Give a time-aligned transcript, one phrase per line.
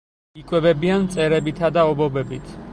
[0.43, 2.55] იკვებებიან მწერებითა და ობობებით.